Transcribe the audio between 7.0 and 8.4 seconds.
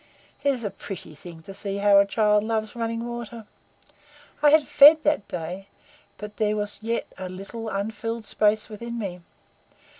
a little unfilled